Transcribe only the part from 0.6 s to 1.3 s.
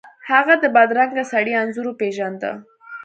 د بدرنګه